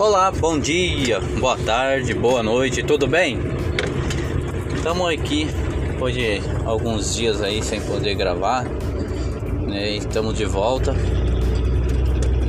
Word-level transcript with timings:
Olá, 0.00 0.30
bom 0.30 0.58
dia, 0.58 1.20
boa 1.38 1.58
tarde, 1.58 2.14
boa 2.14 2.42
noite, 2.42 2.82
tudo 2.82 3.06
bem? 3.06 3.38
Estamos 4.74 5.06
aqui 5.06 5.46
depois 5.88 6.14
de 6.14 6.40
alguns 6.64 7.14
dias 7.14 7.42
aí 7.42 7.62
sem 7.62 7.82
poder 7.82 8.14
gravar, 8.14 8.64
né? 8.64 9.90
Estamos 9.90 10.38
de 10.38 10.46
volta. 10.46 10.94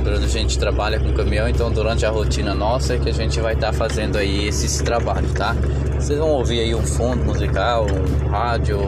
Durante 0.02 0.24
a 0.24 0.28
gente 0.28 0.58
trabalha 0.58 0.98
com 0.98 1.12
caminhão, 1.12 1.46
então 1.46 1.70
durante 1.70 2.06
a 2.06 2.10
rotina 2.10 2.54
nossa 2.54 2.94
é 2.94 2.98
que 2.98 3.10
a 3.10 3.12
gente 3.12 3.38
vai 3.38 3.52
estar 3.52 3.66
tá 3.66 3.72
fazendo 3.74 4.16
aí 4.16 4.48
esses 4.48 4.80
trabalhos, 4.80 5.30
tá? 5.34 5.54
Vocês 5.98 6.18
vão 6.18 6.30
ouvir 6.30 6.60
aí 6.60 6.74
um 6.74 6.82
fundo 6.82 7.22
musical, 7.22 7.84
um 7.84 8.28
rádio, 8.28 8.78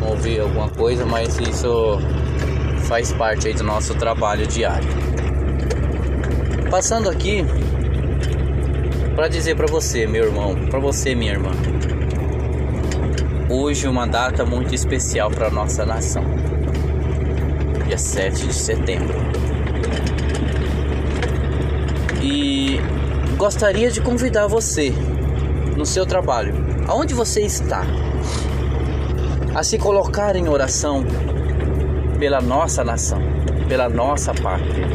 vão 0.00 0.10
ouvir 0.10 0.40
alguma 0.40 0.68
coisa, 0.68 1.06
mas 1.06 1.38
isso 1.38 2.00
faz 2.88 3.12
parte 3.12 3.46
aí 3.46 3.54
do 3.54 3.62
nosso 3.62 3.94
trabalho 3.94 4.44
diário. 4.48 4.88
Passando 6.68 7.08
aqui 7.08 7.44
para 9.14 9.28
dizer 9.28 9.54
para 9.54 9.66
você, 9.66 10.06
meu 10.06 10.24
irmão, 10.24 10.56
para 10.68 10.78
você, 10.80 11.14
minha 11.14 11.32
irmã. 11.32 11.52
Hoje 13.48 13.86
uma 13.86 14.06
data 14.06 14.44
muito 14.44 14.74
especial 14.74 15.30
para 15.30 15.50
nossa 15.50 15.86
nação. 15.86 16.24
Dia 17.86 17.96
7 17.96 18.48
de 18.48 18.52
setembro. 18.52 19.14
E 22.20 22.80
gostaria 23.36 23.88
de 23.90 24.00
convidar 24.00 24.48
você 24.48 24.92
no 25.76 25.86
seu 25.86 26.04
trabalho, 26.04 26.54
aonde 26.88 27.14
você 27.14 27.42
está, 27.42 27.84
a 29.54 29.62
se 29.62 29.78
colocar 29.78 30.34
em 30.34 30.48
oração 30.48 31.04
pela 32.18 32.40
nossa 32.40 32.82
nação, 32.82 33.20
pela 33.68 33.88
nossa 33.88 34.34
pátria, 34.34 34.88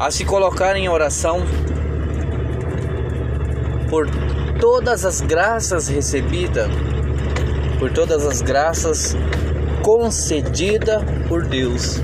a 0.00 0.10
se 0.10 0.24
colocar 0.24 0.76
em 0.76 0.88
oração 0.88 1.42
por 3.94 4.08
todas 4.58 5.04
as 5.04 5.20
graças 5.20 5.86
recebidas, 5.86 6.66
por 7.78 7.92
todas 7.92 8.26
as 8.26 8.42
graças 8.42 9.16
concedidas 9.84 11.00
por 11.28 11.44
Deus 11.44 12.00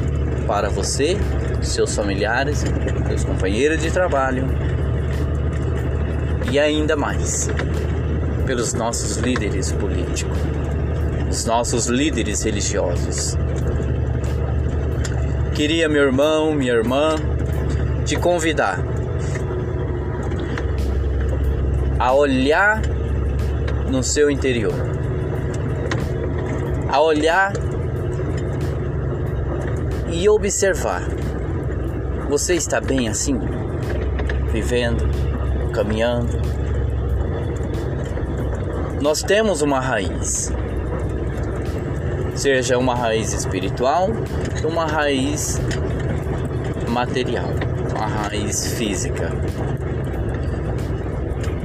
para 0.46 0.68
você, 0.68 1.16
seus 1.60 1.92
familiares, 1.96 2.64
seus 3.08 3.24
companheiros 3.24 3.82
de 3.82 3.90
trabalho 3.90 4.44
e 6.52 6.60
ainda 6.60 6.94
mais 6.94 7.50
pelos 8.46 8.72
nossos 8.72 9.16
líderes 9.16 9.72
políticos, 9.72 10.38
os 11.28 11.44
nossos 11.44 11.86
líderes 11.86 12.44
religiosos. 12.44 13.36
Queria, 15.56 15.88
meu 15.88 16.04
irmão, 16.04 16.54
minha 16.54 16.72
irmã, 16.72 17.16
te 18.04 18.14
convidar 18.14 18.78
a 22.00 22.14
olhar 22.14 22.80
no 23.90 24.02
seu 24.02 24.30
interior, 24.30 24.72
a 26.88 26.98
olhar 26.98 27.52
e 30.10 30.26
observar. 30.26 31.02
Você 32.30 32.54
está 32.54 32.80
bem 32.80 33.06
assim? 33.06 33.38
Vivendo, 34.50 35.04
caminhando? 35.74 36.40
Nós 39.02 39.22
temos 39.22 39.60
uma 39.60 39.78
raiz, 39.78 40.50
seja 42.34 42.78
uma 42.78 42.94
raiz 42.94 43.34
espiritual, 43.34 44.08
uma 44.64 44.86
raiz 44.86 45.60
material, 46.88 47.50
uma 47.94 48.06
raiz 48.06 48.72
física. 48.72 49.30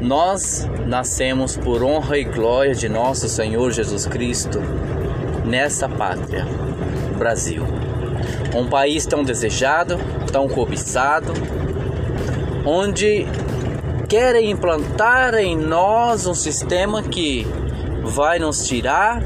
Nós 0.05 0.69
nascemos 0.85 1.57
por 1.57 1.81
honra 1.81 2.19
e 2.19 2.23
glória 2.23 2.75
de 2.75 2.87
nosso 2.87 3.27
Senhor 3.27 3.71
Jesus 3.71 4.05
Cristo 4.05 4.61
nessa 5.43 5.89
pátria, 5.89 6.45
Brasil. 7.17 7.63
Um 8.55 8.69
país 8.69 9.07
tão 9.07 9.23
desejado, 9.23 9.97
tão 10.31 10.47
cobiçado, 10.47 11.33
onde 12.63 13.25
querem 14.07 14.51
implantar 14.51 15.33
em 15.33 15.57
nós 15.57 16.27
um 16.27 16.35
sistema 16.35 17.01
que 17.01 17.47
vai 18.03 18.37
nos 18.37 18.67
tirar 18.67 19.23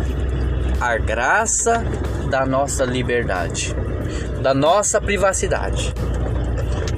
a 0.79 0.97
graça 0.97 1.83
da 2.29 2.45
nossa 2.45 2.85
liberdade, 2.85 3.75
da 4.41 4.53
nossa 4.53 5.01
privacidade. 5.01 5.93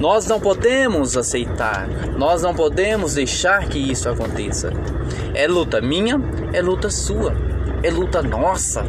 Nós 0.02 0.26
não 0.26 0.40
podemos 0.40 1.16
aceitar, 1.16 1.86
nós 2.18 2.42
não 2.42 2.52
podemos 2.52 3.14
deixar 3.14 3.68
que 3.68 3.78
isso 3.78 4.08
aconteça. 4.08 4.72
É 5.32 5.46
luta 5.46 5.80
minha, 5.80 6.20
é 6.52 6.60
luta 6.60 6.90
sua, 6.90 7.32
é 7.84 7.88
luta 7.88 8.20
nossa. 8.20 8.84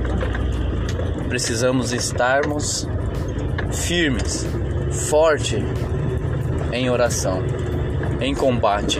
Precisamos 1.29 1.93
estarmos 1.93 2.87
firmes, 3.71 4.43
forte 5.07 5.63
em 6.71 6.89
oração, 6.89 7.43
em 8.19 8.33
combate. 8.33 8.99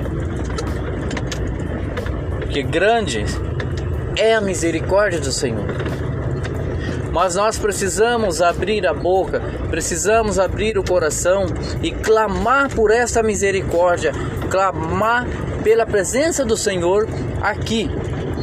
Porque 2.41 2.61
grande 2.61 3.25
é 4.15 4.35
a 4.35 4.39
misericórdia 4.39 5.19
do 5.19 5.31
Senhor. 5.31 5.65
Mas 7.13 7.35
nós 7.35 7.59
precisamos 7.59 8.41
abrir 8.41 8.87
a 8.87 8.93
boca, 8.93 9.39
precisamos 9.69 10.39
abrir 10.39 10.79
o 10.79 10.83
coração 10.83 11.45
e 11.83 11.91
clamar 11.91 12.73
por 12.73 12.89
esta 12.89 13.21
misericórdia, 13.21 14.11
clamar 14.49 15.27
pela 15.63 15.85
presença 15.85 16.43
do 16.43 16.57
Senhor 16.57 17.07
aqui 17.39 17.87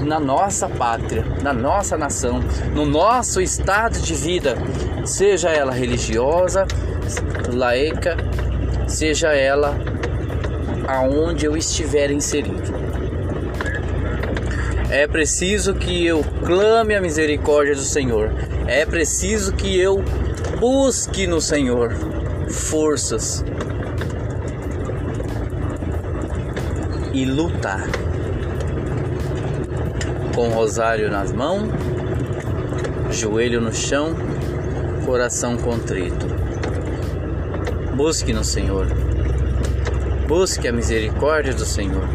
na 0.05 0.21
nossa 0.21 0.69
pátria, 0.69 1.25
na 1.43 1.53
nossa 1.53 1.99
nação, 1.99 2.41
no 2.73 2.87
nosso 2.87 3.41
estado 3.41 3.99
de 3.99 4.15
vida, 4.15 4.57
seja 5.05 5.51
ela 5.51 5.73
religiosa, 5.73 6.65
laica, 7.53 8.17
seja 8.87 9.33
ela 9.35 9.77
aonde 10.87 11.45
eu 11.45 11.57
estiver 11.57 12.13
inserido. 12.13 12.73
É 14.91 15.07
preciso 15.07 15.75
que 15.75 16.07
eu 16.07 16.25
clame 16.45 16.95
a 16.95 17.01
misericórdia 17.01 17.75
do 17.75 17.83
Senhor. 17.83 18.31
É 18.71 18.87
preciso 18.87 19.53
que 19.53 19.77
eu 19.77 20.01
busque 20.61 21.27
no 21.27 21.41
Senhor 21.41 21.93
forças 22.49 23.45
e 27.13 27.25
lutar 27.25 27.85
com 30.37 30.47
o 30.47 30.53
rosário 30.53 31.11
nas 31.11 31.33
mãos, 31.33 31.69
joelho 33.11 33.61
no 33.61 33.75
chão, 33.75 34.15
coração 35.05 35.57
contrito. 35.57 36.29
Busque 37.97 38.33
no 38.33 38.45
Senhor. 38.45 38.87
Busque 40.29 40.69
a 40.69 40.73
misericórdia 40.73 41.55
do 41.55 41.67
Senhor. 41.67 42.09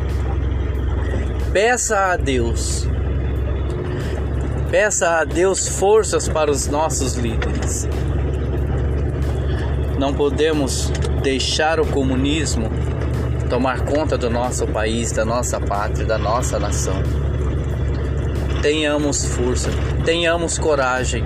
Peça 1.51 2.13
a 2.13 2.15
Deus. 2.15 2.87
Peça 4.77 5.21
a 5.21 5.23
Deus 5.23 5.69
forças 5.69 6.27
para 6.27 6.51
os 6.51 6.67
nossos 6.67 7.13
líderes. 7.13 7.87
Não 9.97 10.13
podemos 10.13 10.91
deixar 11.23 11.79
o 11.79 11.87
comunismo 11.87 12.69
tomar 13.49 13.85
conta 13.85 14.17
do 14.17 14.29
nosso 14.29 14.67
país, 14.67 15.13
da 15.13 15.23
nossa 15.23 15.61
pátria, 15.61 16.05
da 16.05 16.17
nossa 16.17 16.59
nação. 16.59 17.01
Tenhamos 18.61 19.23
força, 19.23 19.69
tenhamos 20.03 20.57
coragem. 20.57 21.23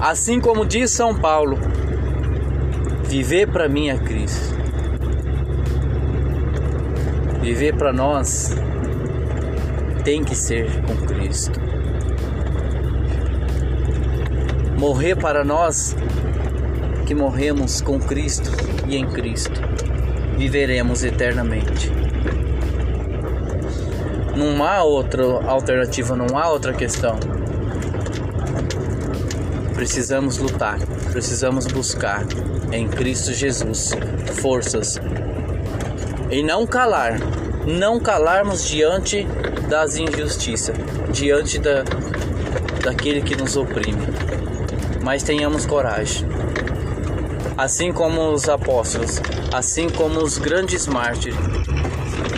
Assim 0.00 0.40
como 0.40 0.66
diz 0.66 0.90
São 0.90 1.14
Paulo, 1.14 1.56
viver 3.04 3.46
para 3.46 3.68
mim 3.68 3.88
é 3.88 3.96
Cristo. 3.96 4.52
Viver 7.40 7.76
para 7.76 7.92
nós 7.92 8.52
tem 10.04 10.24
que 10.24 10.34
ser 10.34 10.68
com 10.82 10.96
Cristo. 11.06 11.60
Morrer 14.78 15.14
para 15.16 15.44
nós 15.44 15.94
que 17.06 17.14
morremos 17.14 17.80
com 17.80 18.00
Cristo 18.00 18.50
e 18.88 18.96
em 18.96 19.06
Cristo, 19.08 19.60
viveremos 20.36 21.04
eternamente. 21.04 21.90
Não 24.36 24.64
há 24.64 24.82
outra 24.82 25.24
alternativa, 25.46 26.16
não 26.16 26.36
há 26.36 26.48
outra 26.48 26.72
questão. 26.72 27.18
Precisamos 29.74 30.38
lutar, 30.38 30.78
precisamos 31.12 31.66
buscar 31.66 32.24
em 32.72 32.88
Cristo 32.88 33.32
Jesus 33.32 33.90
forças 34.40 34.98
e 36.30 36.42
não 36.42 36.66
calar, 36.66 37.20
não 37.66 38.00
calarmos 38.00 38.64
diante 38.64 39.26
das 39.68 39.96
injustiças, 39.96 40.74
diante 41.10 41.58
da, 41.58 41.84
daquele 42.82 43.22
que 43.22 43.36
nos 43.36 43.56
oprime. 43.56 44.02
Mas 45.02 45.22
tenhamos 45.22 45.66
coragem. 45.66 46.26
assim 47.56 47.92
como 47.92 48.32
os 48.32 48.48
apóstolos, 48.48 49.20
assim 49.52 49.88
como 49.88 50.20
os 50.20 50.38
grandes 50.38 50.86
mártires 50.86 51.38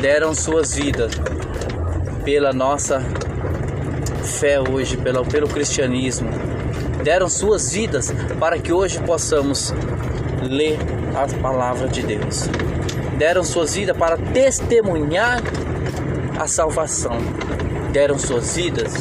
deram 0.00 0.35
suas 0.35 0.75
vidas 0.75 1.12
pela 2.25 2.53
nossa 2.53 3.00
fé 4.23 4.59
hoje, 4.61 4.97
pelo, 4.97 5.25
pelo 5.25 5.49
cristianismo, 5.49 6.31
deram 7.03 7.29
suas 7.29 7.73
vidas 7.73 8.12
para 8.38 8.59
que 8.59 8.73
hoje 8.73 8.99
possamos 9.00 9.73
ler 10.43 10.79
a 11.15 11.27
palavra 11.41 11.88
de 11.88 12.03
Deus. 12.03 12.49
Deram 13.19 13.44
suas 13.44 13.75
vidas 13.75 13.96
para 13.96 14.16
testemunhar 14.16 15.43
a 16.38 16.46
salvação. 16.46 17.19
Deram 17.93 18.19
suas 18.19 18.56
vidas 18.56 18.93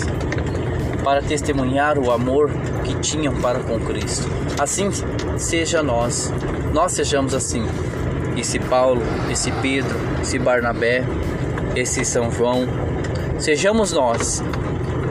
para 1.03 1.21
testemunhar 1.21 1.97
o 1.97 2.11
amor 2.11 2.49
que 2.83 2.95
tinham 2.95 3.35
para 3.41 3.59
com 3.59 3.79
Cristo. 3.79 4.27
Assim 4.59 4.89
seja 5.37 5.83
nós, 5.83 6.31
nós 6.73 6.93
sejamos 6.93 7.33
assim. 7.33 7.65
Esse 8.37 8.59
Paulo, 8.59 9.01
esse 9.31 9.51
Pedro, 9.51 9.95
esse 10.21 10.39
Barnabé, 10.39 11.03
esse 11.75 12.05
São 12.05 12.31
João, 12.31 12.67
sejamos 13.37 13.91
nós, 13.91 14.43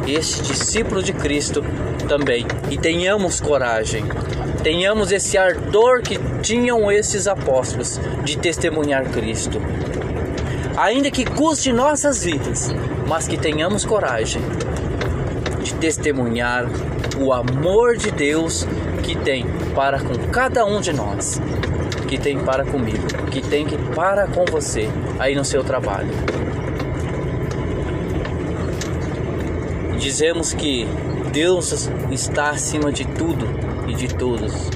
este 0.06 0.42
discípulo 0.42 1.02
de 1.02 1.12
Cristo 1.12 1.62
também, 2.08 2.46
e 2.70 2.76
tenhamos 2.76 3.40
coragem, 3.40 4.04
tenhamos 4.62 5.12
esse 5.12 5.38
ardor 5.38 6.02
que 6.02 6.18
tinham 6.42 6.90
esses 6.90 7.26
apóstolos 7.28 8.00
de 8.24 8.36
testemunhar 8.36 9.04
Cristo. 9.04 9.60
Ainda 10.76 11.10
que 11.10 11.24
custe 11.24 11.72
nossas 11.72 12.24
vidas, 12.24 12.74
mas 13.06 13.28
que 13.28 13.38
tenhamos 13.38 13.84
coragem 13.84 14.42
de 15.62 15.74
testemunhar 15.74 16.66
o 17.18 17.32
amor 17.32 17.96
de 17.96 18.10
Deus 18.10 18.66
que 19.02 19.14
tem 19.16 19.46
para 19.74 20.00
com 20.00 20.14
cada 20.30 20.64
um 20.64 20.80
de 20.80 20.92
nós, 20.92 21.40
que 22.08 22.18
tem 22.18 22.38
para 22.38 22.64
comigo, 22.64 23.06
que 23.30 23.40
tem 23.40 23.64
que 23.64 23.76
para 23.94 24.26
com 24.26 24.44
você 24.44 24.88
aí 25.18 25.34
no 25.34 25.44
seu 25.44 25.62
trabalho. 25.62 26.10
Dizemos 29.98 30.52
que 30.52 30.86
Deus 31.32 31.88
está 32.10 32.50
acima 32.50 32.90
de 32.90 33.04
tudo 33.04 33.46
e 33.86 33.94
de 33.94 34.08
todos, 34.08 34.68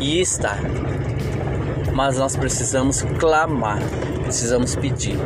e 0.00 0.20
está. 0.20 0.58
Mas 1.92 2.18
nós 2.18 2.36
precisamos 2.36 3.02
clamar, 3.18 3.80
precisamos 4.22 4.76
pedir 4.76 5.18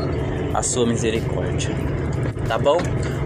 a 0.55 0.62
sua 0.62 0.87
misericórdia. 0.87 1.70
Tá 2.46 2.58
bom? 2.58 2.78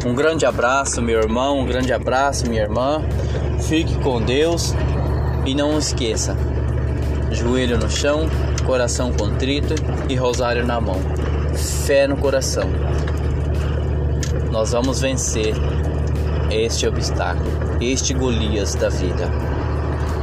Um 0.05 0.14
grande 0.14 0.44
abraço, 0.44 1.00
meu 1.00 1.19
irmão, 1.19 1.61
um 1.61 1.64
grande 1.64 1.93
abraço, 1.93 2.49
minha 2.49 2.62
irmã. 2.62 3.02
Fique 3.61 3.96
com 4.00 4.20
Deus 4.20 4.75
e 5.46 5.55
não 5.55 5.79
esqueça: 5.79 6.37
joelho 7.31 7.79
no 7.79 7.91
chão, 7.91 8.29
coração 8.67 9.12
contrito 9.12 9.75
e 10.08 10.14
rosário 10.14 10.67
na 10.67 10.81
mão. 10.81 11.00
Fé 11.87 12.06
no 12.06 12.17
coração. 12.17 12.69
Nós 14.50 14.73
vamos 14.73 15.00
vencer 15.00 15.55
este 16.50 16.87
obstáculo, 16.87 17.50
este 17.81 18.14
Golias 18.14 18.75
da 18.75 18.88
vida. 18.88 19.29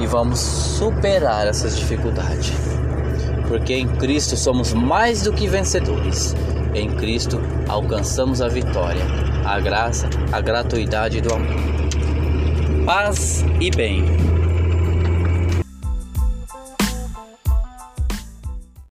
E 0.01 0.07
vamos 0.07 0.39
superar 0.39 1.47
essas 1.47 1.77
dificuldades. 1.77 2.51
Porque 3.47 3.75
em 3.75 3.87
Cristo 3.87 4.35
somos 4.35 4.73
mais 4.73 5.21
do 5.21 5.31
que 5.31 5.47
vencedores. 5.47 6.35
Em 6.73 6.89
Cristo 6.89 7.39
alcançamos 7.67 8.41
a 8.41 8.47
vitória, 8.47 9.03
a 9.45 9.59
graça, 9.59 10.09
a 10.31 10.41
gratuidade 10.41 11.21
do 11.21 11.31
amor. 11.33 11.55
Paz 12.85 13.45
e 13.59 13.69
bem. 13.69 14.30